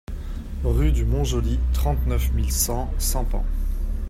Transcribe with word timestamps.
Rue 0.63 0.91
du 0.91 1.05
Mont-Joly, 1.05 1.59
trente-neuf 1.73 2.31
mille 2.33 2.51
cent 2.51 2.91
Sampans 2.97 3.45